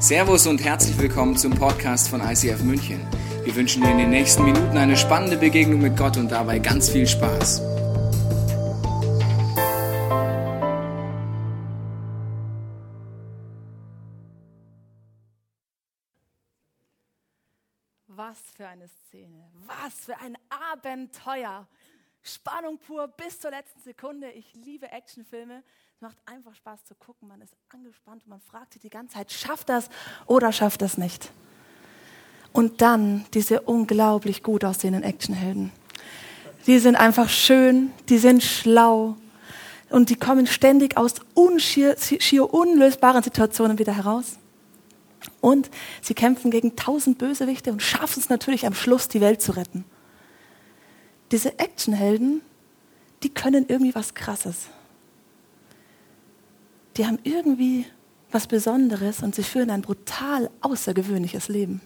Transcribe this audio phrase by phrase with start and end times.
[0.00, 3.04] Servus und herzlich willkommen zum Podcast von ICF München.
[3.42, 6.88] Wir wünschen dir in den nächsten Minuten eine spannende Begegnung mit Gott und dabei ganz
[6.88, 7.60] viel Spaß.
[18.06, 20.38] Was für eine Szene, was für ein
[20.72, 21.66] Abenteuer.
[22.22, 24.30] Spannung pur bis zur letzten Sekunde.
[24.30, 25.64] Ich liebe Actionfilme.
[25.98, 27.26] Es macht einfach Spaß zu gucken.
[27.26, 29.88] Man ist angespannt und man fragt sich die ganze Zeit, schafft das
[30.26, 31.32] oder schafft das nicht?
[32.52, 35.72] Und dann diese unglaublich gut aussehenden Actionhelden.
[36.68, 39.16] Die sind einfach schön, die sind schlau
[39.90, 44.38] und die kommen ständig aus unschier, schier unlösbaren Situationen wieder heraus.
[45.40, 45.68] Und
[46.00, 49.84] sie kämpfen gegen tausend Bösewichte und schaffen es natürlich am Schluss, die Welt zu retten.
[51.32, 52.40] Diese Actionhelden,
[53.24, 54.68] die können irgendwie was Krasses
[56.98, 57.86] die haben irgendwie
[58.30, 61.80] was Besonderes und sie führen ein brutal außergewöhnliches Leben.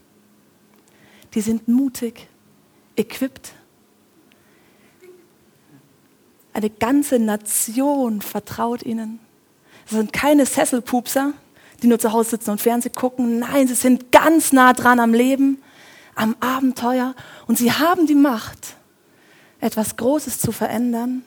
[1.35, 2.29] Die sind mutig,
[2.97, 3.53] equipped.
[6.53, 9.21] Eine ganze Nation vertraut ihnen.
[9.87, 11.33] Es sind keine Sesselpupser,
[11.83, 13.41] die nur zu Hause sitzen und Fernsehen gucken.
[13.41, 15.63] Nein, sie sind ganz nah dran am Leben,
[16.15, 17.15] am Abenteuer
[17.47, 18.77] und sie haben die Macht,
[19.61, 21.23] etwas Großes zu verändern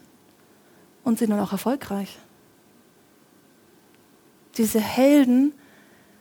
[1.03, 2.17] und sind dann auch erfolgreich.
[4.57, 5.53] Diese Helden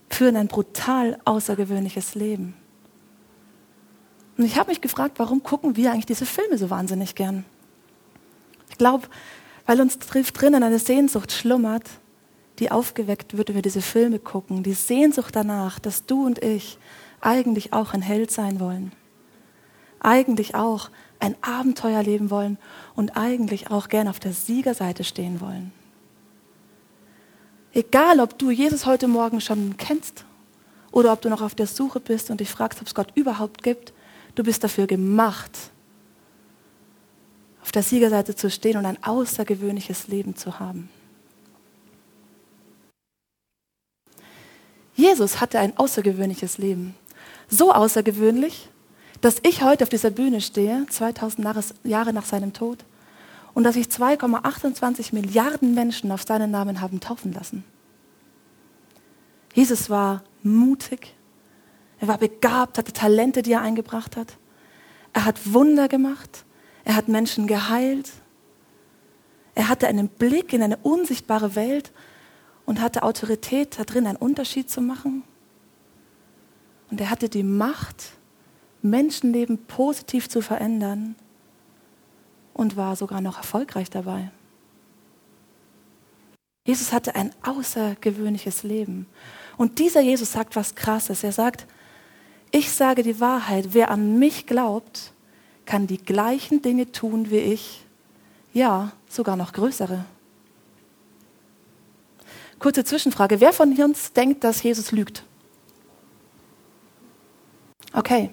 [0.08, 2.54] führen ein brutal außergewöhnliches Leben.
[4.36, 7.44] Und ich habe mich gefragt, warum gucken wir eigentlich diese Filme so wahnsinnig gern?
[8.70, 9.06] Ich glaube,
[9.66, 11.88] weil uns drinnen eine Sehnsucht schlummert,
[12.58, 14.62] die aufgeweckt wird, wenn wir diese Filme gucken.
[14.62, 16.78] Die Sehnsucht danach, dass du und ich
[17.20, 18.92] eigentlich auch ein Held sein wollen.
[20.00, 20.90] Eigentlich auch
[21.20, 22.58] ein Abenteuer leben wollen
[22.94, 25.72] und eigentlich auch gern auf der Siegerseite stehen wollen.
[27.74, 30.24] Egal, ob du Jesus heute Morgen schon kennst
[30.92, 33.64] oder ob du noch auf der Suche bist und dich fragst, ob es Gott überhaupt
[33.64, 33.92] gibt,
[34.36, 35.50] du bist dafür gemacht,
[37.62, 40.88] auf der Siegerseite zu stehen und ein außergewöhnliches Leben zu haben.
[44.94, 46.94] Jesus hatte ein außergewöhnliches Leben.
[47.48, 48.68] So außergewöhnlich,
[49.20, 52.84] dass ich heute auf dieser Bühne stehe, 2000 Jahre nach seinem Tod,
[53.54, 57.64] und dass sich 2,28 Milliarden Menschen auf seinen Namen haben taufen lassen.
[59.54, 61.14] Jesus war mutig,
[62.00, 64.36] er war begabt, hatte Talente, die er eingebracht hat.
[65.12, 66.44] Er hat Wunder gemacht,
[66.84, 68.10] er hat Menschen geheilt,
[69.54, 71.92] er hatte einen Blick in eine unsichtbare Welt
[72.66, 75.22] und hatte Autorität darin, einen Unterschied zu machen.
[76.90, 78.12] Und er hatte die Macht,
[78.82, 81.14] Menschenleben positiv zu verändern
[82.54, 84.30] und war sogar noch erfolgreich dabei.
[86.66, 89.06] Jesus hatte ein außergewöhnliches Leben.
[89.58, 91.22] Und dieser Jesus sagt was Krasses.
[91.22, 91.66] Er sagt,
[92.50, 95.12] ich sage die Wahrheit, wer an mich glaubt,
[95.66, 97.84] kann die gleichen Dinge tun wie ich,
[98.52, 100.04] ja, sogar noch größere.
[102.58, 105.24] Kurze Zwischenfrage, wer von uns denkt, dass Jesus lügt?
[107.92, 108.30] Okay,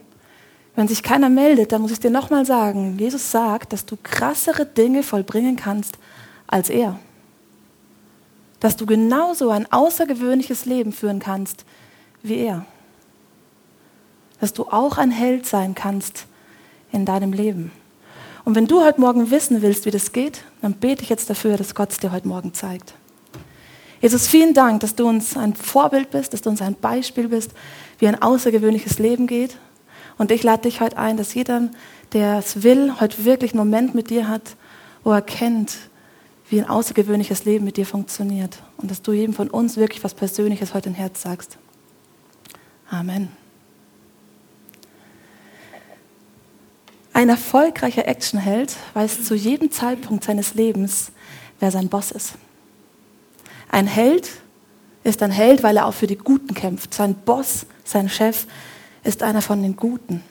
[0.82, 4.66] wenn sich keiner meldet, dann muss ich dir nochmal sagen, Jesus sagt, dass du krassere
[4.66, 6.00] Dinge vollbringen kannst
[6.48, 6.98] als er.
[8.60, 11.66] Dass du genauso ein außergewöhnliches Leben führen kannst
[12.24, 12.66] wie er.
[14.40, 16.26] Dass du auch ein Held sein kannst
[16.92, 17.72] in deinem Leben.
[18.44, 21.58] Und wenn du heute Morgen wissen willst, wie das geht, dann bete ich jetzt dafür,
[21.58, 22.96] dass Gott es dir heute Morgen zeigt.
[24.02, 27.52] Jesus, vielen Dank, dass du uns ein Vorbild bist, dass du uns ein Beispiel bist,
[28.00, 29.58] wie ein außergewöhnliches Leben geht.
[30.22, 31.70] Und ich lade dich heute ein, dass jeder,
[32.14, 34.56] der es will, heute wirklich einen Moment mit dir hat,
[35.04, 35.76] wo er kennt,
[36.48, 38.60] wie ein außergewöhnliches Leben mit dir funktioniert.
[38.78, 41.58] Und dass du jedem von uns wirklich was Persönliches heute im Herz sagst.
[42.88, 43.30] Amen.
[47.14, 51.12] Ein erfolgreicher Actionheld weiß zu jedem Zeitpunkt seines Lebens,
[51.60, 52.34] wer sein Boss ist.
[53.72, 54.30] Ein Held
[55.04, 56.94] ist ein Held, weil er auch für die Guten kämpft.
[56.94, 58.46] Sein Boss, sein Chef
[59.04, 60.24] ist einer von den Guten.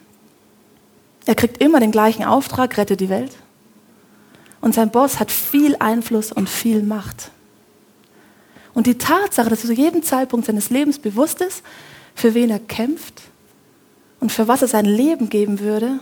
[1.27, 3.37] Er kriegt immer den gleichen Auftrag, rette die Welt.
[4.61, 7.31] Und sein Boss hat viel Einfluss und viel Macht.
[8.75, 11.63] Und die Tatsache, dass er zu jedem Zeitpunkt seines Lebens bewusst ist,
[12.15, 13.23] für wen er kämpft
[14.21, 16.01] und für was er sein Leben geben würde,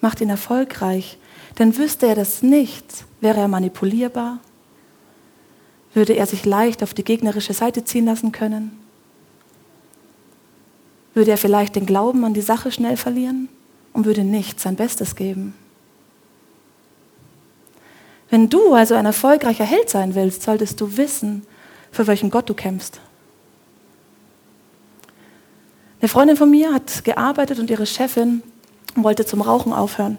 [0.00, 1.18] macht ihn erfolgreich.
[1.58, 4.38] Denn wüsste er das nicht, wäre er manipulierbar,
[5.92, 8.79] würde er sich leicht auf die gegnerische Seite ziehen lassen können,
[11.14, 13.48] würde er vielleicht den Glauben an die Sache schnell verlieren
[13.92, 15.54] und würde nicht sein Bestes geben.
[18.30, 21.44] Wenn du also ein erfolgreicher Held sein willst, solltest du wissen,
[21.90, 23.00] für welchen Gott du kämpfst.
[26.00, 28.42] Eine Freundin von mir hat gearbeitet und ihre Chefin
[28.94, 30.18] wollte zum Rauchen aufhören.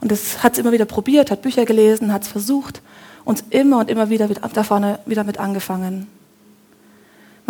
[0.00, 2.82] Und das hat sie immer wieder probiert, hat Bücher gelesen, hat es versucht
[3.24, 6.06] und immer und immer wieder da vorne wieder mit angefangen.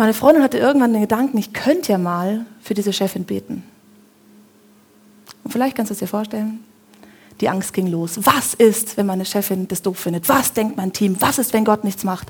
[0.01, 3.63] Meine Freundin hatte irgendwann den Gedanken, ich könnte ja mal für diese Chefin beten.
[5.43, 6.63] Und vielleicht kannst du es dir vorstellen,
[7.39, 8.17] die Angst ging los.
[8.23, 10.27] Was ist, wenn meine Chefin das doof findet?
[10.27, 11.17] Was denkt mein Team?
[11.19, 12.29] Was ist, wenn Gott nichts macht?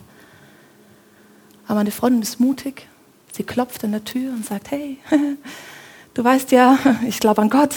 [1.66, 2.90] Aber meine Freundin ist mutig.
[3.32, 4.98] Sie klopft an der Tür und sagt, hey,
[6.14, 6.78] du weißt ja,
[7.08, 7.74] ich glaube an Gott.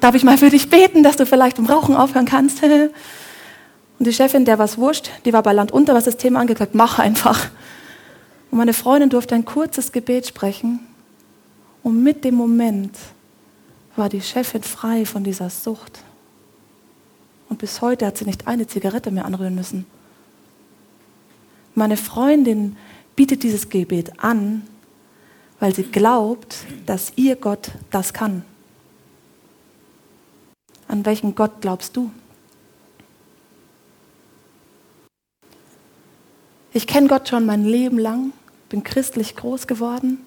[0.00, 2.62] Darf ich mal für dich beten, dass du vielleicht im Rauchen aufhören kannst?
[3.98, 6.40] Und die Chefin, der war es wurscht, die war bei Land unter, was das Thema
[6.40, 7.50] angeht, mach einfach.
[8.50, 10.80] Und meine Freundin durfte ein kurzes Gebet sprechen.
[11.82, 12.96] Und mit dem Moment
[13.96, 16.02] war die Chefin frei von dieser Sucht.
[17.48, 19.86] Und bis heute hat sie nicht eine Zigarette mehr anrühren müssen.
[21.74, 22.76] Meine Freundin
[23.16, 24.62] bietet dieses Gebet an,
[25.60, 28.44] weil sie glaubt, dass ihr Gott das kann.
[30.86, 32.10] An welchen Gott glaubst du?
[36.72, 38.32] Ich kenne Gott schon mein Leben lang,
[38.68, 40.18] bin christlich groß geworden.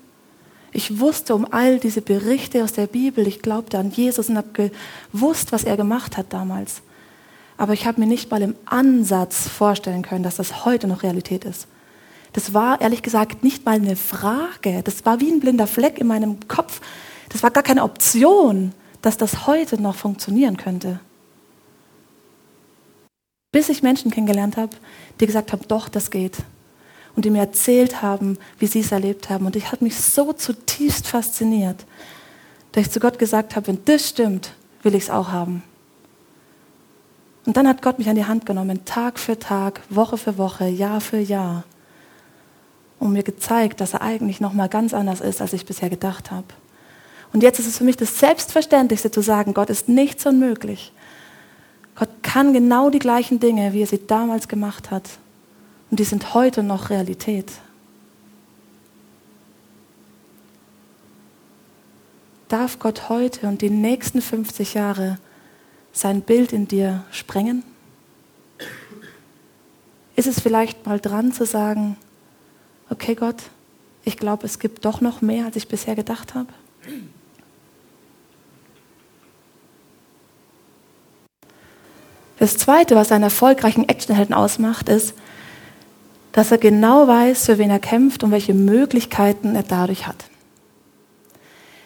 [0.71, 3.27] Ich wusste um all diese Berichte aus der Bibel.
[3.27, 4.71] Ich glaubte an Jesus und habe
[5.11, 6.81] gewusst, was er gemacht hat damals.
[7.57, 11.45] Aber ich habe mir nicht mal im Ansatz vorstellen können, dass das heute noch Realität
[11.45, 11.67] ist.
[12.33, 14.81] Das war ehrlich gesagt nicht mal eine Frage.
[14.83, 16.79] Das war wie ein blinder Fleck in meinem Kopf.
[17.29, 18.71] Das war gar keine Option,
[19.01, 20.99] dass das heute noch funktionieren könnte.
[23.51, 24.75] Bis ich Menschen kennengelernt habe,
[25.19, 26.37] die gesagt haben, doch, das geht.
[27.15, 29.45] Und die mir erzählt haben, wie sie es erlebt haben.
[29.45, 31.85] Und ich habe mich so zutiefst fasziniert,
[32.71, 35.63] dass ich zu Gott gesagt habe, wenn das stimmt, will ich es auch haben.
[37.45, 40.67] Und dann hat Gott mich an die Hand genommen, Tag für Tag, Woche für Woche,
[40.67, 41.63] Jahr für Jahr,
[43.01, 46.29] und mir gezeigt, dass er eigentlich noch mal ganz anders ist, als ich bisher gedacht
[46.29, 46.45] habe.
[47.33, 50.93] Und jetzt ist es für mich das Selbstverständlichste zu sagen, Gott ist nichts unmöglich.
[51.95, 55.09] Gott kann genau die gleichen Dinge, wie er sie damals gemacht hat.
[55.91, 57.51] Und die sind heute noch Realität.
[62.47, 65.19] Darf Gott heute und die nächsten 50 Jahre
[65.91, 67.63] sein Bild in dir sprengen?
[70.15, 71.97] Ist es vielleicht mal dran zu sagen,
[72.89, 73.43] okay Gott,
[74.03, 76.53] ich glaube, es gibt doch noch mehr, als ich bisher gedacht habe?
[82.39, 85.13] Das Zweite, was einen erfolgreichen Actionhelden ausmacht, ist,
[86.31, 90.25] dass er genau weiß, für wen er kämpft und welche Möglichkeiten er dadurch hat.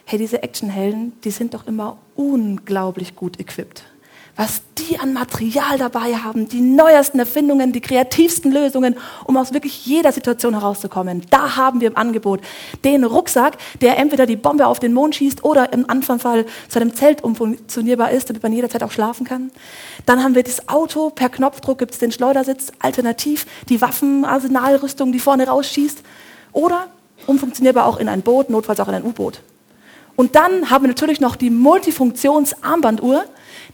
[0.06, 3.84] Hey, diese Actionhelden, die sind doch immer unglaublich gut equipped
[4.36, 9.86] was die an Material dabei haben, die neuesten Erfindungen, die kreativsten Lösungen, um aus wirklich
[9.86, 11.24] jeder Situation herauszukommen.
[11.30, 12.42] Da haben wir im Angebot
[12.84, 16.94] den Rucksack, der entweder die Bombe auf den Mond schießt oder im Anfangfall zu einem
[16.94, 19.52] Zelt umfunktionierbar ist, damit man jederzeit auch schlafen kann.
[20.06, 25.20] Dann haben wir das Auto, per Knopfdruck gibt es den Schleudersitz, alternativ die Waffenarsenalrüstung, die
[25.20, 26.00] vorne rausschießt.
[26.52, 26.88] Oder
[27.28, 29.42] umfunktionierbar auch in ein Boot, notfalls auch in ein U-Boot.
[30.16, 33.26] Und dann haben wir natürlich noch die Multifunktions-Armbanduhr,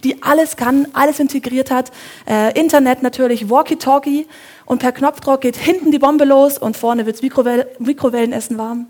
[0.04, 1.92] die alles kann, alles integriert hat.
[2.26, 4.26] Äh, Internet natürlich, Walkie-Talkie
[4.66, 8.86] und per Knopfdruck geht hinten die Bombe los und vorne wird's Mikrowell Mikrowellenessen warm.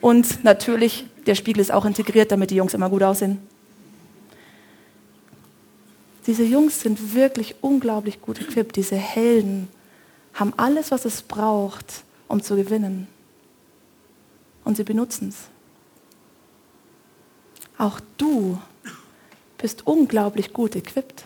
[0.00, 3.38] Und natürlich, der Spiegel ist auch integriert, damit die Jungs immer gut aussehen.
[6.26, 8.76] Diese Jungs sind wirklich unglaublich gut equipped.
[8.76, 9.68] Diese Helden
[10.34, 13.08] haben alles, was es braucht, um zu gewinnen.
[14.62, 15.36] Und sie benutzen es.
[17.78, 18.58] Auch du
[19.58, 21.24] bist unglaublich gut equipped.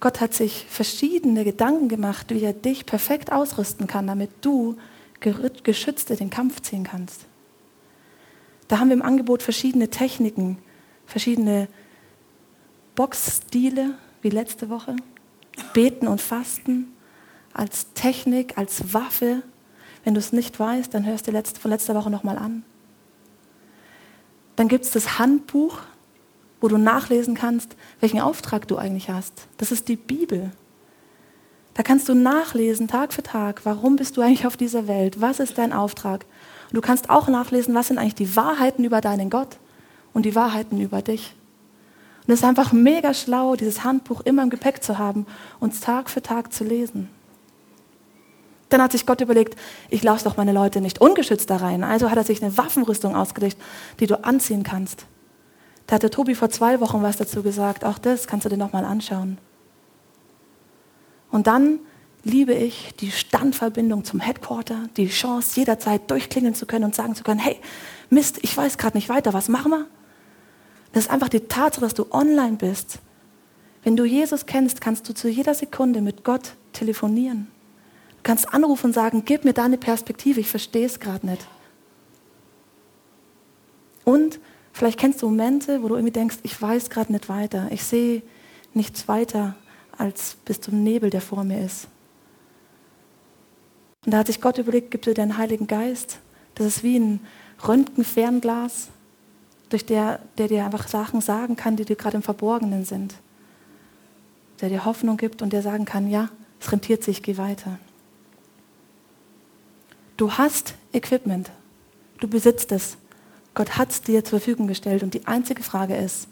[0.00, 4.76] Gott hat sich verschiedene Gedanken gemacht, wie er dich perfekt ausrüsten kann, damit du
[5.20, 7.26] geschützt in den Kampf ziehen kannst.
[8.68, 10.56] Da haben wir im Angebot verschiedene Techniken,
[11.04, 11.68] verschiedene
[12.94, 14.96] Boxstile, wie letzte Woche,
[15.74, 16.92] Beten und Fasten
[17.52, 19.42] als Technik, als Waffe.
[20.04, 22.64] Wenn du es nicht weißt, dann hörst du von letzter Woche nochmal an.
[24.56, 25.80] Dann gibt es das Handbuch,
[26.60, 29.46] wo du nachlesen kannst, welchen Auftrag du eigentlich hast.
[29.58, 30.50] Das ist die Bibel.
[31.74, 35.20] Da kannst du nachlesen, Tag für Tag, warum bist du eigentlich auf dieser Welt?
[35.20, 36.26] Was ist dein Auftrag?
[36.68, 39.56] Und du kannst auch nachlesen, was sind eigentlich die Wahrheiten über deinen Gott
[40.12, 41.34] und die Wahrheiten über dich.
[42.26, 45.26] Und es ist einfach mega schlau, dieses Handbuch immer im Gepäck zu haben
[45.58, 47.08] und Tag für Tag zu lesen.
[48.68, 49.56] Dann hat sich Gott überlegt,
[49.88, 51.82] ich lasse doch meine Leute nicht ungeschützt da rein.
[51.82, 53.56] Also hat er sich eine Waffenrüstung ausgelegt,
[53.98, 55.06] die du anziehen kannst.
[55.90, 57.84] Da hatte Tobi vor zwei Wochen was dazu gesagt.
[57.84, 59.38] Auch das kannst du dir nochmal anschauen.
[61.32, 61.80] Und dann
[62.22, 67.24] liebe ich die Standverbindung zum Headquarter, die Chance, jederzeit durchklingeln zu können und sagen zu
[67.24, 67.58] können, hey,
[68.08, 69.86] Mist, ich weiß gerade nicht weiter, was machen wir?
[70.92, 73.00] Das ist einfach die Tatsache, dass du online bist.
[73.82, 77.48] Wenn du Jesus kennst, kannst du zu jeder Sekunde mit Gott telefonieren.
[78.10, 81.44] Du kannst anrufen und sagen, gib mir deine Perspektive, ich verstehe es gerade nicht.
[84.04, 84.38] Und
[84.72, 88.22] vielleicht kennst du Momente, wo du irgendwie denkst, ich weiß gerade nicht weiter, ich sehe
[88.74, 89.54] nichts weiter
[89.96, 91.88] als bis zum Nebel, der vor mir ist.
[94.04, 96.20] Und da hat sich Gott überlegt, gibt dir den Heiligen Geist.
[96.54, 97.20] Das ist wie ein
[97.66, 98.88] Röntgenfernglas,
[99.68, 103.14] durch der, der dir einfach Sachen sagen kann, die dir gerade im Verborgenen sind.
[104.60, 106.28] Der dir Hoffnung gibt und der sagen kann, ja,
[106.60, 107.78] es rentiert sich, geh weiter.
[110.16, 111.50] Du hast Equipment.
[112.18, 112.98] Du besitzt es.
[113.54, 115.02] Gott hat es dir zur Verfügung gestellt.
[115.02, 116.28] Und die einzige Frage ist,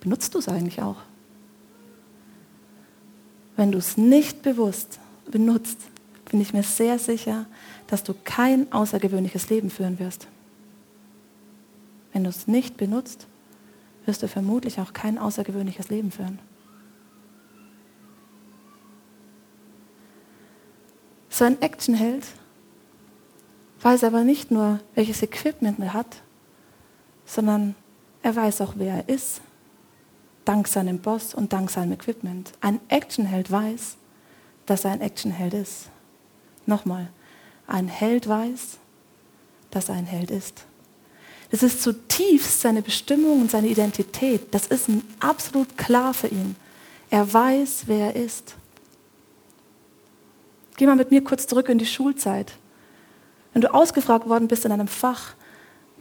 [0.00, 0.96] benutzt du es eigentlich auch?
[3.56, 4.98] Wenn du es nicht bewusst
[5.30, 5.78] benutzt,
[6.30, 7.46] bin ich mir sehr sicher,
[7.86, 10.26] dass du kein außergewöhnliches Leben führen wirst.
[12.12, 13.26] Wenn du es nicht benutzt,
[14.06, 16.38] wirst du vermutlich auch kein außergewöhnliches Leben führen.
[21.28, 22.24] So ein Actionheld
[23.80, 26.22] weiß aber nicht nur, welches Equipment er hat,
[27.32, 27.74] sondern
[28.22, 29.40] er weiß auch, wer er ist,
[30.44, 32.52] dank seinem Boss und dank seinem Equipment.
[32.60, 33.96] Ein Actionheld weiß,
[34.66, 35.88] dass er ein Actionheld ist.
[36.66, 37.08] Nochmal,
[37.66, 38.76] ein Held weiß,
[39.70, 40.64] dass er ein Held ist.
[41.50, 44.54] Das ist zutiefst seine Bestimmung und seine Identität.
[44.54, 44.88] Das ist
[45.20, 46.56] absolut klar für ihn.
[47.10, 48.54] Er weiß, wer er ist.
[50.76, 52.52] Geh mal mit mir kurz zurück in die Schulzeit.
[53.52, 55.34] Wenn du ausgefragt worden bist in einem Fach,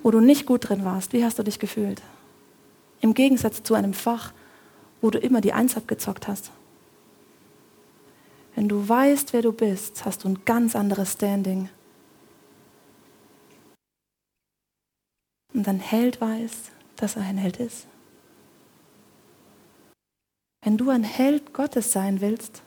[0.03, 2.01] wo du nicht gut drin warst, wie hast du dich gefühlt?
[3.01, 4.33] Im Gegensatz zu einem Fach,
[5.01, 6.51] wo du immer die Eins abgezockt hast.
[8.55, 11.69] Wenn du weißt, wer du bist, hast du ein ganz anderes Standing.
[15.53, 16.51] Und ein Held weiß,
[16.95, 17.87] dass er ein Held ist.
[20.63, 22.61] Wenn du ein Held Gottes sein willst,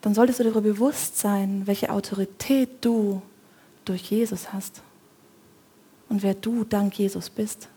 [0.00, 3.20] dann solltest du darüber bewusst sein, welche Autorität du
[3.84, 4.82] durch Jesus hast
[6.10, 7.68] und wer du dank Jesus bist.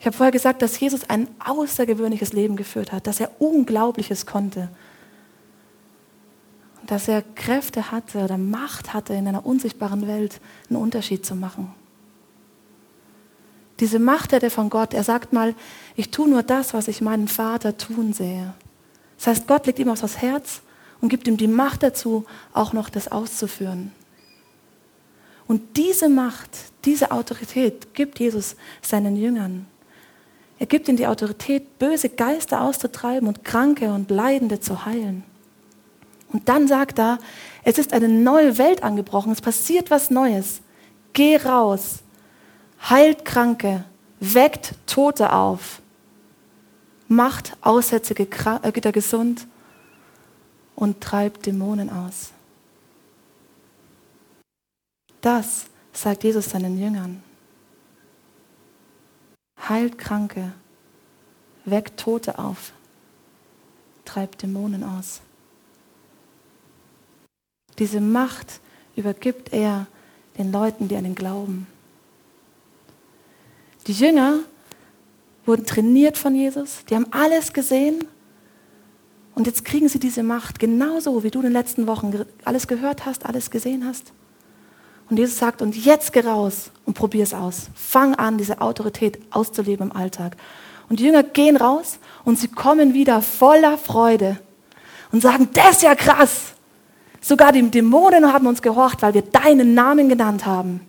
[0.00, 4.68] Ich habe vorher gesagt, dass Jesus ein außergewöhnliches Leben geführt hat, dass er Unglaubliches konnte.
[6.86, 11.74] Dass er Kräfte hatte oder Macht hatte, in einer unsichtbaren Welt einen Unterschied zu machen.
[13.80, 14.94] Diese Macht hat er von Gott.
[14.94, 15.54] Er sagt mal,
[15.96, 18.54] ich tue nur das, was ich meinen Vater tun sehe.
[19.18, 20.62] Das heißt, Gott legt ihm aufs Herz
[21.00, 23.92] und gibt ihm die Macht dazu, auch noch das auszuführen.
[25.48, 26.50] Und diese Macht,
[26.84, 29.66] diese Autorität gibt Jesus seinen Jüngern.
[30.58, 35.22] Er gibt ihnen die Autorität, böse Geister auszutreiben und Kranke und Leidende zu heilen.
[36.32, 37.18] Und dann sagt er,
[37.62, 40.60] es ist eine neue Welt angebrochen, es passiert was Neues.
[41.12, 41.98] Geh raus,
[42.90, 43.84] heilt Kranke,
[44.20, 45.80] weckt Tote auf,
[47.08, 49.46] macht Aussätzige äh, wieder gesund
[50.74, 52.32] und treibt Dämonen aus.
[55.26, 57.20] Das sagt Jesus seinen Jüngern
[59.68, 60.52] heilt Kranke,
[61.64, 62.70] weckt Tote auf,
[64.04, 65.20] treibt Dämonen aus.
[67.80, 68.60] Diese Macht
[68.94, 69.88] übergibt er
[70.38, 71.66] den Leuten, die an ihn glauben.
[73.88, 74.38] Die Jünger
[75.44, 78.04] wurden trainiert von Jesus, die haben alles gesehen
[79.34, 83.06] und jetzt kriegen sie diese Macht genauso, wie du in den letzten Wochen alles gehört
[83.06, 84.12] hast, alles gesehen hast.
[85.08, 87.68] Und Jesus sagt, und jetzt geh raus und probier es aus.
[87.74, 90.36] Fang an, diese Autorität auszuleben im Alltag.
[90.88, 94.38] Und die Jünger gehen raus und sie kommen wieder voller Freude
[95.12, 96.52] und sagen, das ist ja krass.
[97.20, 100.80] Sogar die Dämonen haben uns gehorcht, weil wir deinen Namen genannt haben.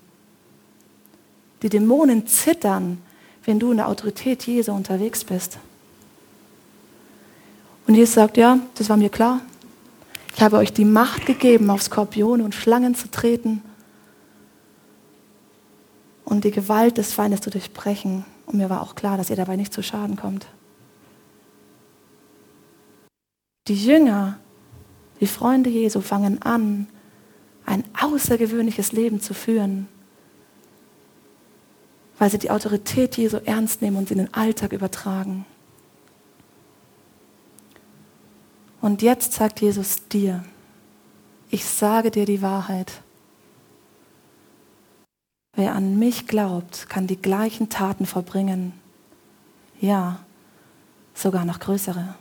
[1.62, 3.02] Die Dämonen zittern,
[3.46, 5.58] wenn du in der Autorität Jesu unterwegs bist.
[7.88, 9.42] Und Jesus sagt, ja, das war mir klar.
[10.36, 13.64] Ich habe euch die Macht gegeben, auf Skorpione und Schlangen zu treten
[16.28, 18.26] und die Gewalt des Feindes zu durchbrechen.
[18.48, 20.46] Und mir war auch klar, dass ihr dabei nicht zu Schaden kommt.
[23.70, 24.38] Die Jünger,
[25.22, 26.88] die Freunde Jesu fangen an,
[27.66, 29.88] ein außergewöhnliches Leben zu führen,
[32.20, 35.46] weil sie die Autorität Jesu ernst nehmen und sie in den Alltag übertragen.
[38.82, 40.44] Und jetzt sagt Jesus dir,
[41.50, 43.02] ich sage dir die Wahrheit.
[45.58, 48.72] Wer an mich glaubt, kann die gleichen Taten vollbringen.
[49.82, 50.20] Ja,
[51.14, 52.16] sogar noch größere.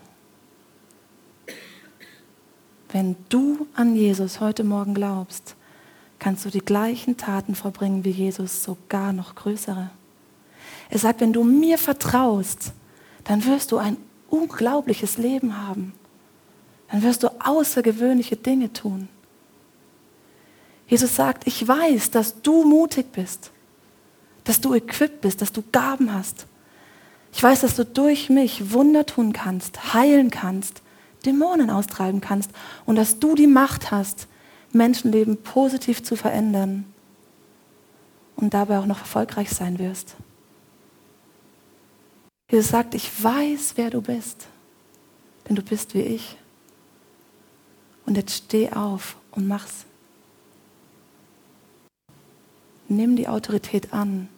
[2.97, 5.55] wenn du an Jesus heute Morgen glaubst,
[6.19, 9.91] kannst du die gleichen Taten vollbringen wie Jesus, sogar noch größere.
[10.89, 12.73] Er sagt, wenn du mir vertraust,
[13.25, 13.99] dann wirst du ein
[14.31, 15.93] unglaubliches Leben haben.
[16.91, 19.11] Dann wirst du außergewöhnliche Dinge tun.
[20.89, 23.51] Jesus sagt, ich weiß, dass du mutig bist,
[24.45, 26.47] dass du equipped bist, dass du Gaben hast.
[27.33, 30.83] Ich weiß, dass du durch mich Wunder tun kannst, heilen kannst,
[31.25, 32.51] Dämonen austreiben kannst
[32.85, 34.29] und dass du die Macht hast,
[34.73, 36.85] Menschenleben positiv zu verändern
[38.37, 40.17] und dabei auch noch erfolgreich sein wirst.
[42.51, 44.47] Jesus sagt, ich weiß, wer du bist,
[45.49, 46.37] denn du bist wie ich.
[48.05, 49.85] Und jetzt steh auf und mach's.
[52.89, 54.29] Nimm die Autorität an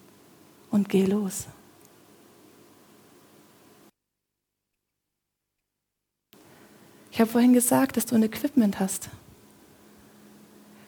[0.71, 1.47] und geh los.
[7.11, 9.11] Ich habe vorhin gesagt, dass du ein Equipment hast.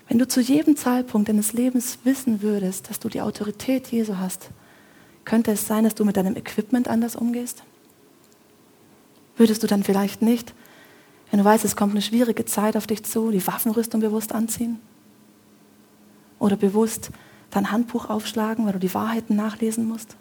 [0.09, 4.51] Wenn du zu jedem Zeitpunkt deines Lebens wissen würdest, dass du die Autorität Jesu hast,
[5.25, 7.63] könnte es sein, dass du mit deinem Equipment anders umgehst?
[9.37, 10.55] Würdest du dann vielleicht nicht,
[11.31, 14.81] wenn du weißt, es kommt eine schwierige Zeit auf dich zu, die Waffenrüstung bewusst anziehen?
[16.39, 17.11] Oder bewusst
[17.51, 20.17] dein Handbuch aufschlagen, weil du die Wahrheiten nachlesen musst?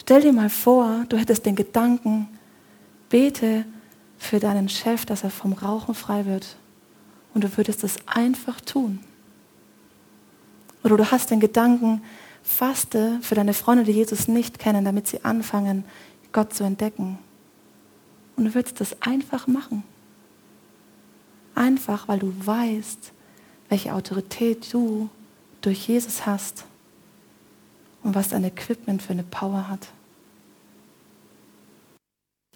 [0.00, 2.28] Stell dir mal vor, du hättest den Gedanken,
[3.08, 3.64] bete
[4.18, 6.56] für deinen Chef, dass er vom Rauchen frei wird.
[7.32, 9.00] Und du würdest es einfach tun.
[10.82, 12.02] Oder du hast den Gedanken,
[12.42, 15.84] faste für deine Freunde, die Jesus nicht kennen, damit sie anfangen,
[16.32, 17.18] Gott zu entdecken.
[18.36, 19.84] Und du würdest das einfach machen.
[21.54, 23.12] Einfach, weil du weißt,
[23.68, 25.08] welche Autorität du
[25.60, 26.64] durch Jesus hast
[28.02, 29.88] und was dein Equipment für eine Power hat.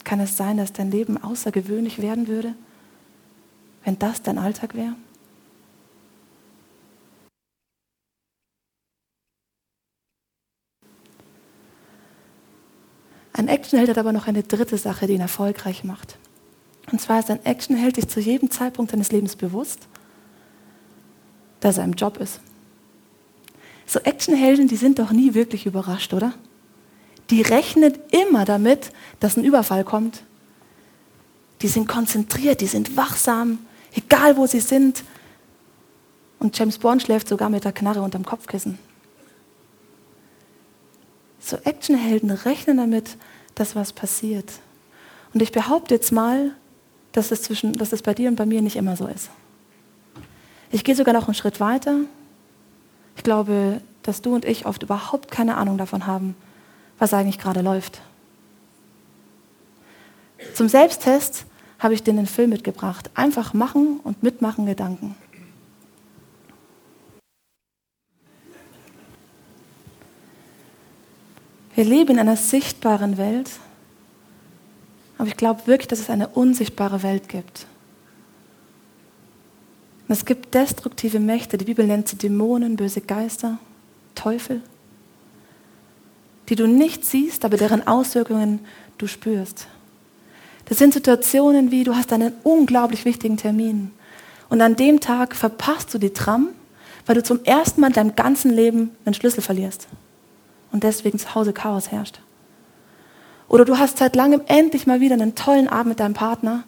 [0.05, 2.55] Kann es sein, dass dein Leben außergewöhnlich werden würde,
[3.85, 4.95] wenn das dein Alltag wäre?
[13.33, 16.19] Ein Actionheld hat aber noch eine dritte Sache, die ihn erfolgreich macht.
[16.91, 19.81] Und zwar ist ein Actionheld sich zu jedem Zeitpunkt seines Lebens bewusst,
[21.61, 22.41] dass er im Job ist.
[23.87, 26.35] So Actionhelden, die sind doch nie wirklich überrascht, oder?
[27.31, 30.23] Die rechnen immer damit, dass ein Überfall kommt.
[31.63, 33.59] Die sind konzentriert, die sind wachsam,
[33.95, 35.05] egal wo sie sind.
[36.39, 38.79] Und James Bond schläft sogar mit der Knarre unterm Kopfkissen.
[41.41, 43.17] So Actionhelden rechnen damit,
[43.55, 44.53] dass was passiert.
[45.35, 46.53] Und ich behaupte jetzt mal,
[47.13, 49.31] dass es, zwischen, dass es bei dir und bei mir nicht immer so ist.
[50.71, 52.01] Ich gehe sogar noch einen Schritt weiter.
[53.17, 56.35] Ich glaube, dass du und ich oft überhaupt keine Ahnung davon haben,
[56.99, 58.01] was eigentlich gerade läuft.
[60.55, 61.47] Zum Selbsttest
[61.79, 63.11] habe ich dir den Film mitgebracht.
[63.15, 65.17] Einfach machen und mitmachen Gedanken.
[71.75, 73.51] Wir leben in einer sichtbaren Welt,
[75.19, 77.67] aber ich glaube wirklich, dass es eine unsichtbare Welt gibt.
[80.07, 83.59] Und es gibt destruktive Mächte, die Bibel nennt sie Dämonen, böse Geister,
[84.15, 84.63] Teufel,
[86.49, 88.61] die du nicht siehst, aber deren Auswirkungen
[88.97, 89.67] du spürst.
[90.65, 93.91] Das sind Situationen wie, du hast einen unglaublich wichtigen Termin
[94.49, 96.51] und an dem Tag verpasst du die Tram,
[97.07, 99.89] weil du zum ersten Mal in deinem ganzen Leben einen Schlüssel verlierst
[100.73, 102.21] und deswegen zu Hause Chaos herrscht.
[103.49, 106.65] Oder du hast seit langem endlich mal wieder einen tollen Abend mit deinem Partner,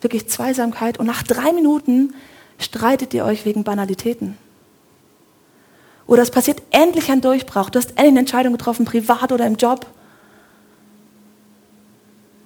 [0.00, 2.14] wirklich Zweisamkeit und nach drei Minuten
[2.58, 4.36] streitet ihr euch wegen Banalitäten.
[6.06, 9.56] Oder es passiert endlich ein Durchbruch, du hast endlich eine Entscheidung getroffen, privat oder im
[9.56, 9.86] Job.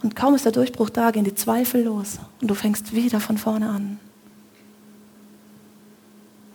[0.03, 3.37] Und kaum ist der Durchbruch da, gehen die Zweifel los und du fängst wieder von
[3.37, 3.99] vorne an.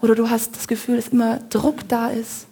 [0.01, 2.47] Oder du hast das Gefühl, dass immer Druck da ist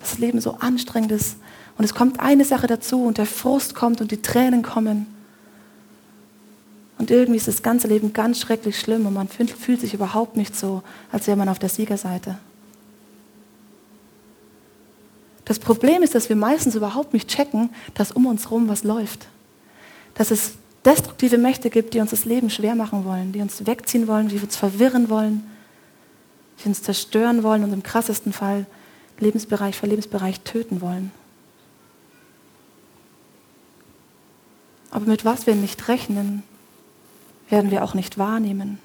[0.00, 1.36] das Leben so anstrengend ist.
[1.80, 5.06] Und es kommt eine Sache dazu und der Frust kommt und die Tränen kommen.
[6.98, 10.54] Und irgendwie ist das ganze Leben ganz schrecklich schlimm und man fühlt sich überhaupt nicht
[10.54, 12.36] so, als wäre man auf der Siegerseite.
[15.46, 19.28] Das Problem ist, dass wir meistens überhaupt nicht checken, dass um uns herum was läuft.
[20.12, 24.06] Dass es destruktive Mächte gibt, die uns das Leben schwer machen wollen, die uns wegziehen
[24.06, 25.50] wollen, die uns verwirren wollen,
[26.62, 28.66] die uns zerstören wollen und im krassesten Fall
[29.18, 31.10] Lebensbereich für Lebensbereich töten wollen.
[34.90, 36.42] Aber mit was wir nicht rechnen,
[37.48, 38.78] werden wir auch nicht wahrnehmen.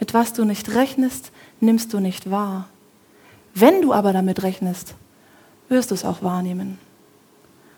[0.00, 1.30] Mit was du nicht rechnest,
[1.60, 2.68] nimmst du nicht wahr.
[3.54, 4.94] Wenn du aber damit rechnest,
[5.68, 6.78] wirst du es auch wahrnehmen.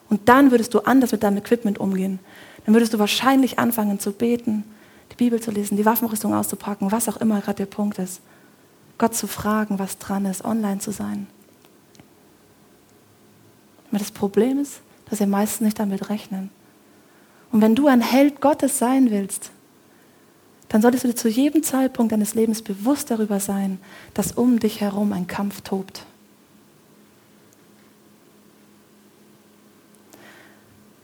[0.08, 2.18] Und dann würdest du anders mit deinem Equipment umgehen.
[2.64, 4.64] Dann würdest du wahrscheinlich anfangen zu beten,
[5.12, 8.20] die Bibel zu lesen, die Waffenrüstung auszupacken, was auch immer gerade der Punkt ist.
[8.98, 11.26] Gott zu fragen, was dran ist, online zu sein.
[13.90, 16.50] Aber das Problem ist, dass wir meistens nicht damit rechnen.
[17.52, 19.50] Und wenn du ein Held Gottes sein willst,
[20.68, 23.78] dann solltest du dir zu jedem Zeitpunkt deines Lebens bewusst darüber sein,
[24.14, 26.04] dass um dich herum ein Kampf tobt.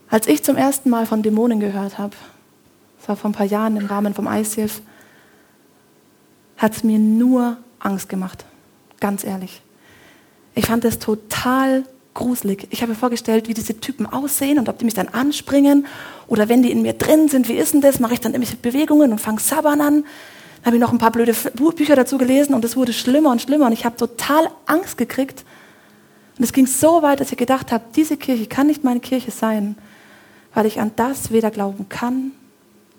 [0.08, 2.14] Als ich zum ersten Mal von Dämonen gehört habe,
[2.98, 4.82] das war vor ein paar Jahren im Rahmen vom ICF,
[6.58, 8.44] hat es mir nur Angst gemacht.
[9.00, 9.62] Ganz ehrlich.
[10.54, 12.66] Ich fand es total gruselig.
[12.70, 15.86] Ich habe mir vorgestellt, wie diese Typen aussehen und ob die mich dann anspringen
[16.26, 18.00] oder wenn die in mir drin sind, wie ist denn das?
[18.00, 20.04] Mache ich dann irgendwelche Bewegungen und fange Sabbern an?
[20.62, 23.42] Dann habe ich noch ein paar blöde Bücher dazu gelesen und es wurde schlimmer und
[23.42, 25.44] schlimmer und ich habe total Angst gekriegt.
[26.38, 29.30] Und es ging so weit, dass ich gedacht habe, diese Kirche kann nicht meine Kirche
[29.30, 29.76] sein,
[30.54, 32.32] weil ich an das weder glauben kann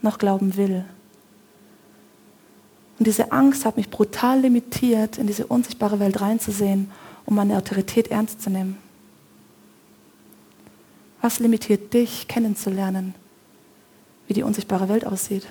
[0.03, 0.85] noch glauben will.
[2.99, 6.91] Und diese Angst hat mich brutal limitiert, in diese unsichtbare Welt reinzusehen,
[7.25, 8.77] um meine Autorität ernst zu nehmen.
[11.23, 13.15] Was limitiert dich, kennenzulernen,
[14.27, 15.47] wie die unsichtbare Welt aussieht?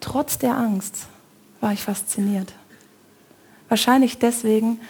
[0.00, 1.06] Trotz der Angst
[1.62, 2.52] war ich fasziniert.
[3.70, 4.82] Wahrscheinlich deswegen,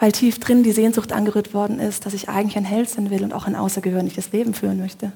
[0.00, 3.22] weil tief drin die Sehnsucht angerührt worden ist, dass ich eigentlich ein Held sein will
[3.22, 5.12] und auch ein außergewöhnliches Leben führen möchte.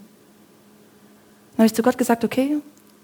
[1.51, 2.59] Dann habe ich zu Gott gesagt, okay,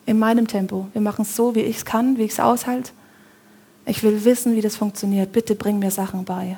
[0.07, 2.93] in meinem Tempo, wir machen es so, wie ich es kann, wie ich es aushalte.
[3.85, 5.33] Ich will wissen, wie das funktioniert.
[5.33, 6.57] Bitte bring mir Sachen bei.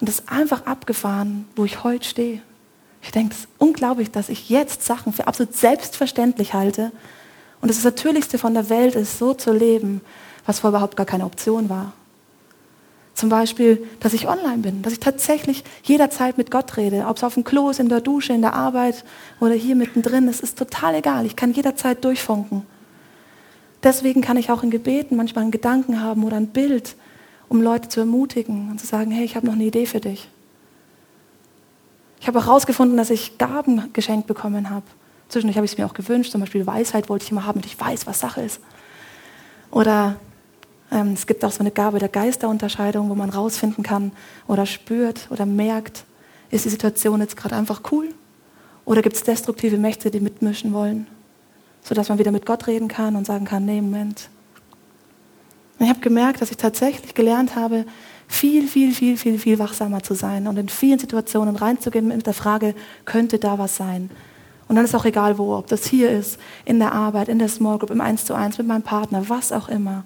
[0.00, 2.42] Und das ist einfach abgefahren, wo ich heute stehe.
[3.02, 6.92] Ich denke, es ist unglaublich, dass ich jetzt Sachen für absolut selbstverständlich halte.
[7.60, 10.00] Und das Natürlichste von der Welt ist, so zu leben,
[10.44, 11.92] was vorher überhaupt gar keine Option war.
[13.14, 17.24] Zum Beispiel, dass ich online bin, dass ich tatsächlich jederzeit mit Gott rede, ob es
[17.24, 19.04] auf dem Klo ist, in der Dusche, in der Arbeit
[19.40, 21.24] oder hier mittendrin, es ist total egal.
[21.24, 22.66] Ich kann jederzeit durchfunken.
[23.82, 26.94] Deswegen kann ich auch in Gebeten manchmal einen Gedanken haben oder ein Bild,
[27.48, 30.28] um Leute zu ermutigen und zu sagen, hey, ich habe noch eine Idee für dich.
[32.20, 34.86] Ich habe auch herausgefunden, dass ich Gaben geschenkt bekommen habe.
[35.28, 37.66] Zwischendurch habe ich es mir auch gewünscht, zum Beispiel Weisheit wollte ich immer haben, damit
[37.66, 38.60] ich weiß, was Sache ist.
[39.70, 40.16] Oder
[40.90, 44.12] ähm, es gibt auch so eine Gabe der Geisterunterscheidung, wo man rausfinden kann
[44.46, 46.04] oder spürt oder merkt,
[46.50, 48.08] ist die Situation jetzt gerade einfach cool
[48.84, 51.08] oder gibt es destruktive Mächte, die mitmischen wollen,
[51.82, 54.30] sodass man wieder mit Gott reden kann und sagen kann, nee, Moment,
[55.78, 57.84] und ich habe gemerkt, dass ich tatsächlich gelernt habe,
[58.28, 62.34] viel, viel, viel, viel, viel wachsamer zu sein und in vielen Situationen reinzugehen mit der
[62.34, 64.10] Frage, könnte da was sein?
[64.68, 67.48] Und dann ist auch egal wo, ob das hier ist, in der Arbeit, in der
[67.48, 70.04] Small Group, im Eins zu eins, mit meinem Partner, was auch immer,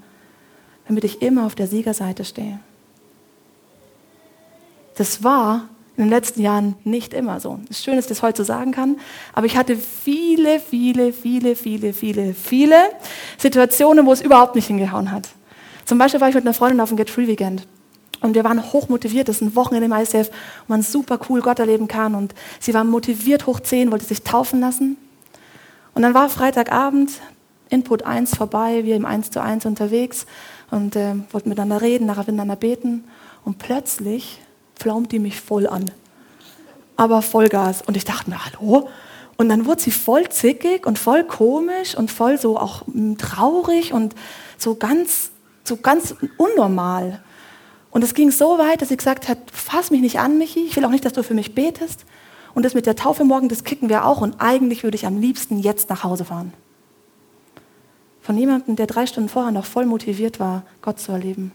[0.86, 2.58] damit ich immer auf der Siegerseite stehe.
[4.96, 7.58] Das war in den letzten Jahren nicht immer so.
[7.70, 8.96] Es ist schön, dass ich das heute so sagen kann,
[9.32, 12.76] aber ich hatte viele, viele, viele, viele, viele, viele
[13.38, 15.28] Situationen, wo es überhaupt nicht hingehauen hat.
[15.90, 17.66] Zum Beispiel war ich mit einer Freundin auf dem Get Free Weekend.
[18.20, 20.30] Und wir waren hoch motiviert, das ist ein Wochenende im ICF,
[20.68, 22.14] wo man super cool Gott erleben kann.
[22.14, 24.96] Und sie war motiviert hoch 10, wollte sich taufen lassen.
[25.92, 27.10] Und dann war Freitagabend,
[27.70, 30.26] Input 1 vorbei, wir im 1 zu 1 unterwegs
[30.70, 33.02] und äh, wollten miteinander reden, nachher miteinander beten.
[33.44, 34.40] Und plötzlich
[34.76, 35.90] pflaumt die mich voll an.
[36.96, 37.82] Aber Vollgas.
[37.82, 38.88] Und ich dachte mir, hallo?
[39.38, 43.92] Und dann wurde sie voll zickig und voll komisch und voll so auch hm, traurig
[43.92, 44.14] und
[44.56, 45.32] so ganz
[45.64, 47.22] so ganz unnormal.
[47.90, 50.76] Und es ging so weit, dass sie gesagt hat, fass mich nicht an, Michi, ich
[50.76, 52.04] will auch nicht, dass du für mich betest.
[52.54, 54.20] Und das mit der Taufe morgen, das kicken wir auch.
[54.20, 56.52] Und eigentlich würde ich am liebsten jetzt nach Hause fahren.
[58.20, 61.52] Von jemandem, der drei Stunden vorher noch voll motiviert war, Gott zu erleben.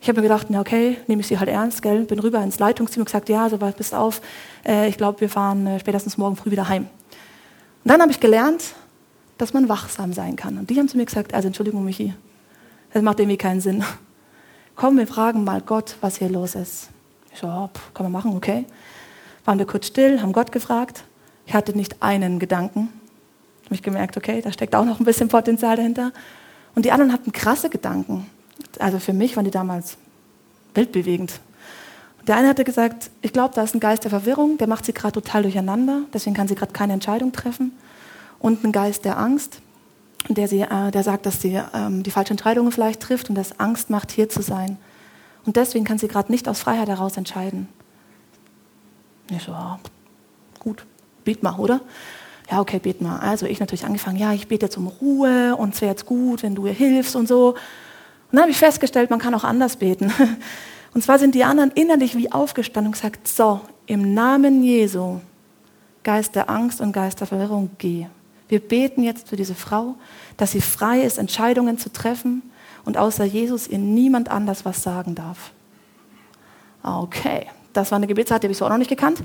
[0.00, 2.04] Ich habe mir gedacht, na okay, nehme ich sie halt ernst, gell?
[2.04, 4.20] Bin rüber ins Leitungsteam und gesagt, ja, so weit bist auf.
[4.64, 6.84] Äh, ich glaube, wir fahren äh, spätestens morgen früh wieder heim.
[7.84, 8.74] Und dann habe ich gelernt,
[9.38, 10.58] dass man wachsam sein kann.
[10.58, 12.14] Und die haben zu mir gesagt, also Entschuldigung, Michi,
[12.92, 13.84] das macht irgendwie keinen Sinn.
[14.76, 16.88] Komm, wir fragen mal Gott, was hier los ist.
[17.32, 18.64] Ich so, oh, kann man machen, okay.
[19.44, 21.04] Waren wir kurz still, haben Gott gefragt.
[21.46, 22.88] Ich hatte nicht einen Gedanken.
[23.64, 26.12] Habe ich gemerkt, okay, da steckt auch noch ein bisschen Potenzial dahinter.
[26.74, 28.26] Und die anderen hatten krasse Gedanken.
[28.78, 29.96] Also für mich waren die damals
[30.74, 31.40] weltbewegend.
[32.26, 34.92] Der eine hatte gesagt, ich glaube, da ist ein Geist der Verwirrung, der macht sie
[34.92, 37.72] gerade total durcheinander, deswegen kann sie gerade keine Entscheidung treffen
[38.46, 39.60] und ein Geist der Angst,
[40.28, 43.58] der, sie, äh, der sagt, dass sie ähm, die falschen Entscheidungen vielleicht trifft und dass
[43.58, 44.78] Angst macht, hier zu sein.
[45.44, 47.66] Und deswegen kann sie gerade nicht aus Freiheit heraus entscheiden.
[49.30, 49.80] Ich so, ja,
[50.60, 50.86] gut,
[51.24, 51.80] bet mal, oder?
[52.48, 53.18] Ja, okay, bet mal.
[53.18, 56.44] Also ich natürlich angefangen, ja, ich bete jetzt um Ruhe und es wäre jetzt gut,
[56.44, 57.48] wenn du ihr hilfst und so.
[57.48, 57.56] Und
[58.30, 60.12] dann habe ich festgestellt, man kann auch anders beten.
[60.94, 65.20] Und zwar sind die anderen innerlich wie aufgestanden und gesagt, so, im Namen Jesu,
[66.04, 68.06] Geist der Angst und Geist der Verwirrung, geh.
[68.48, 69.96] Wir beten jetzt für diese Frau,
[70.36, 72.42] dass sie frei ist, Entscheidungen zu treffen
[72.84, 75.50] und außer Jesus ihr niemand anders was sagen darf.
[76.82, 79.22] Okay, das war eine Gebetsart, die habe ich so auch noch nicht gekannt.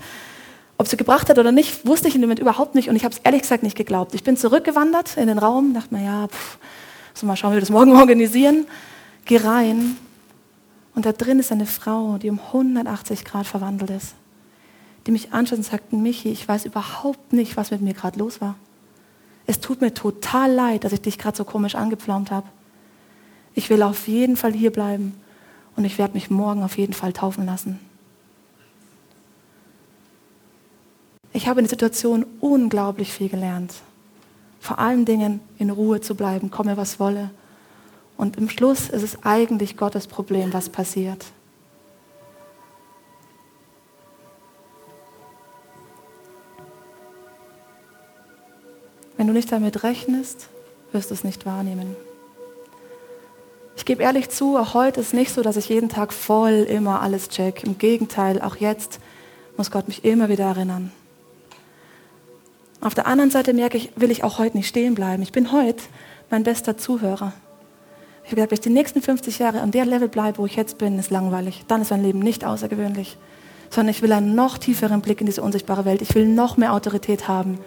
[0.78, 3.14] Ob sie gebracht hat oder nicht, wusste ich im Moment überhaupt nicht und ich habe
[3.14, 4.16] es ehrlich gesagt nicht geglaubt.
[4.16, 6.58] Ich bin zurückgewandert in den Raum, dachte mir, ja, pff,
[7.14, 8.66] so mal schauen, wie wir das morgen organisieren.
[9.26, 9.98] Geh rein
[10.96, 14.16] und da drin ist eine Frau, die um 180 Grad verwandelt ist,
[15.06, 18.42] die mich anschaut und sagt, Michi, ich weiß überhaupt nicht, was mit mir gerade los
[18.42, 18.56] war.
[19.48, 22.48] Es tut mir total leid, dass ich dich gerade so komisch angepflaumt habe.
[23.54, 25.14] Ich will auf jeden Fall hier bleiben
[25.76, 27.80] und ich werde mich morgen auf jeden Fall taufen lassen.
[31.34, 33.74] Ich habe in der Situation unglaublich viel gelernt.
[34.60, 37.32] Vor allen Dingen in Ruhe zu bleiben, komme was wolle.
[38.18, 41.26] Und im Schluss ist es eigentlich Gottes Problem, was passiert.
[49.22, 50.48] Wenn du nicht damit rechnest,
[50.94, 51.96] wirst du es nicht wahrnehmen.
[53.76, 57.04] Ich gebe ehrlich zu, auch heute ist nicht so, dass ich jeden Tag voll immer
[57.04, 57.64] alles check.
[57.64, 59.00] Im Gegenteil, auch jetzt
[59.58, 60.92] muss Gott mich immer wieder erinnern.
[62.82, 65.22] Auf der anderen Seite merke ich, will ich auch heute nicht stehen bleiben.
[65.22, 65.84] Ich bin heute
[66.32, 67.32] mein bester Zuhörer.
[68.24, 70.56] Ich habe gesagt, wenn ich die nächsten 50 Jahre an der Level bleibe, wo ich
[70.56, 71.64] jetzt bin, ist langweilig.
[71.68, 73.20] Dann ist mein Leben nicht außergewöhnlich.
[73.70, 76.02] Sondern ich will einen noch tieferen Blick in diese unsichtbare Welt.
[76.02, 77.60] Ich will noch mehr Autorität haben.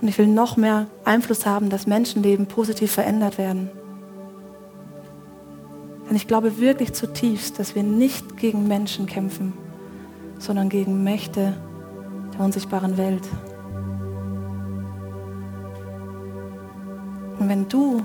[0.00, 3.70] Und ich will noch mehr Einfluss haben, dass Menschenleben positiv verändert werden.
[6.08, 9.52] Denn ich glaube wirklich zutiefst, dass wir nicht gegen Menschen kämpfen,
[10.38, 11.54] sondern gegen Mächte
[12.32, 13.28] der unsichtbaren Welt.
[17.38, 18.02] Und wenn du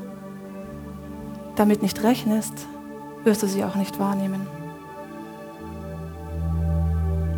[1.55, 2.67] damit nicht rechnest,
[3.23, 4.41] wirst du sie auch nicht wahrnehmen.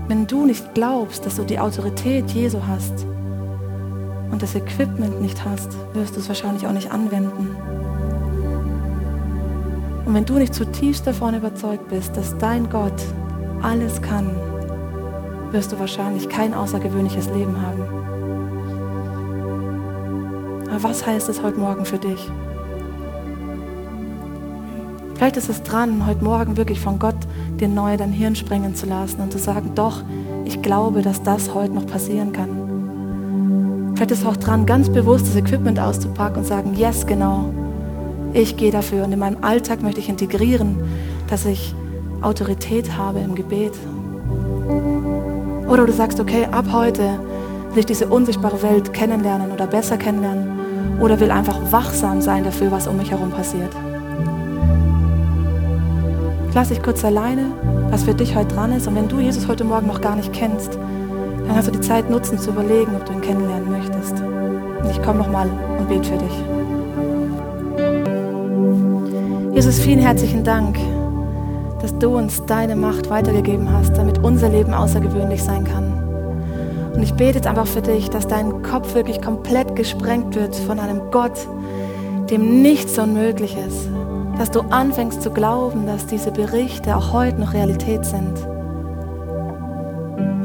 [0.07, 3.05] Wenn du nicht glaubst, dass du die Autorität Jesu hast
[4.31, 7.55] und das Equipment nicht hast, wirst du es wahrscheinlich auch nicht anwenden.
[10.05, 13.03] Und wenn du nicht zutiefst davon überzeugt bist, dass dein Gott
[13.61, 14.29] alles kann,
[15.51, 17.83] wirst du wahrscheinlich kein außergewöhnliches Leben haben.
[20.69, 22.31] Aber was heißt es heute Morgen für dich?
[25.15, 27.17] Vielleicht ist es dran, heute Morgen wirklich von Gott
[27.59, 30.03] dir neu dein Hirn sprengen zu lassen und zu sagen, doch,
[30.45, 32.66] ich glaube, dass das heute noch passieren kann.
[33.97, 37.49] Vielleicht ist es auch dran, ganz bewusst das Equipment auszupacken und sagen, yes, genau,
[38.31, 40.77] ich gehe dafür und in meinem Alltag möchte ich integrieren,
[41.31, 41.73] dass ich
[42.21, 43.73] Autorität habe im Gebet.
[45.67, 47.19] Oder du sagst, okay, ab heute
[47.71, 52.71] will ich diese unsichtbare Welt kennenlernen oder besser kennenlernen oder will einfach wachsam sein dafür,
[52.71, 53.75] was um mich herum passiert.
[56.49, 57.47] Ich lasse dich kurz alleine,
[57.89, 58.87] was für dich heute dran ist.
[58.87, 60.77] Und wenn du Jesus heute Morgen noch gar nicht kennst,
[61.47, 63.76] dann hast du die Zeit nutzen zu überlegen, ob du ihn kennenlernen möchtest.
[64.13, 66.43] Und ich komme nochmal und bete für dich.
[69.53, 70.77] Jesus, vielen herzlichen Dank,
[71.81, 75.93] dass du uns deine Macht weitergegeben hast, damit unser Leben außergewöhnlich sein kann.
[76.93, 80.79] Und ich bete jetzt einfach für dich, dass dein Kopf wirklich komplett gesprengt wird von
[80.79, 81.47] einem Gott,
[82.29, 83.89] dem nichts unmöglich ist.
[84.37, 88.33] Dass du anfängst zu glauben, dass diese Berichte auch heute noch Realität sind.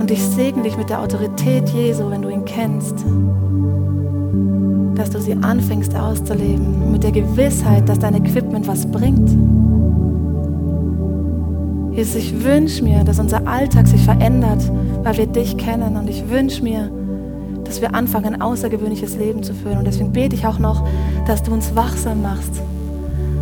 [0.02, 3.06] Und ich segne dich mit der Autorität Jesu, wenn du ihn kennst
[5.02, 9.30] dass du sie anfängst auszuleben, mit der Gewissheit, dass dein Equipment was bringt.
[11.96, 14.62] Jesus, ich wünsche mir, dass unser Alltag sich verändert,
[15.02, 15.96] weil wir dich kennen.
[15.96, 16.88] Und ich wünsche mir,
[17.64, 19.78] dass wir anfangen, ein außergewöhnliches Leben zu führen.
[19.78, 20.86] Und deswegen bete ich auch noch,
[21.26, 22.62] dass du uns wachsam machst.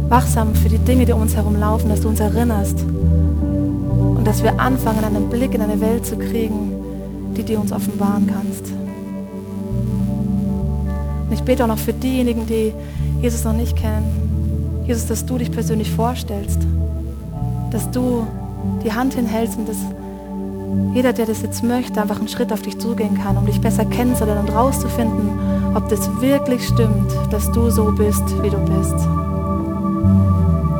[0.09, 2.85] Wachsam für die Dinge, die um uns herum laufen, dass du uns erinnerst.
[4.30, 6.72] Dass wir anfangen, einen Blick in eine Welt zu kriegen,
[7.36, 8.70] die du uns offenbaren kannst.
[11.26, 12.72] Und ich bete auch noch für diejenigen, die
[13.20, 14.84] Jesus noch nicht kennen.
[14.86, 16.60] Jesus, dass du dich persönlich vorstellst.
[17.72, 18.24] Dass du
[18.84, 19.78] die Hand hinhältst und dass
[20.94, 23.84] jeder, der das jetzt möchte, einfach einen Schritt auf dich zugehen kann, um dich besser
[23.84, 25.28] kennenzulernen und rauszufinden,
[25.74, 28.94] ob das wirklich stimmt, dass du so bist, wie du bist.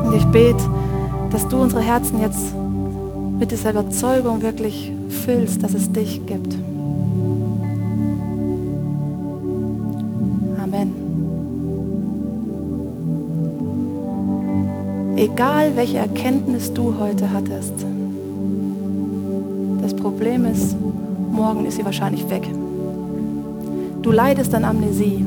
[0.05, 0.63] Und ich bete,
[1.31, 2.60] dass du unsere Herzen jetzt
[3.41, 6.55] mit dieser Überzeugung wirklich füllst, dass es dich gibt.
[15.15, 17.73] Egal welche Erkenntnis du heute hattest,
[19.81, 20.75] das Problem ist,
[21.31, 22.47] morgen ist sie wahrscheinlich weg.
[24.01, 25.25] Du leidest an Amnesie.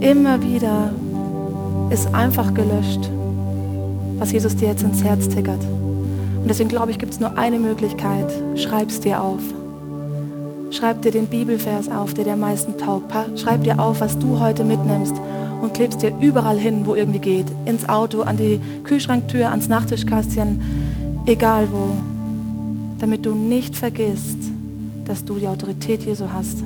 [0.00, 0.90] Immer wieder
[1.90, 3.10] ist einfach gelöscht,
[4.18, 5.60] was Jesus dir jetzt ins Herz tickert.
[6.42, 8.26] Und deswegen glaube ich, gibt es nur eine Möglichkeit.
[8.56, 9.40] Schreib es dir auf.
[10.72, 13.12] Schreib dir den Bibelvers auf, der dir am meisten taugt.
[13.38, 15.14] Schreib dir auf, was du heute mitnimmst
[15.62, 17.46] und klebst dir überall hin, wo irgendwie geht.
[17.64, 20.60] Ins Auto, an die Kühlschranktür, ans Nachttischkästchen,
[21.26, 21.90] egal wo.
[22.98, 24.38] Damit du nicht vergisst,
[25.04, 26.58] dass du die Autorität Jesu hast.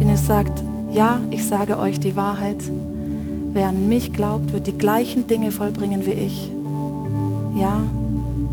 [0.00, 2.62] Den es sagt, ja, ich sage euch die Wahrheit.
[3.52, 6.50] Wer an mich glaubt, wird die gleichen Dinge vollbringen wie ich.
[7.56, 7.82] Ja,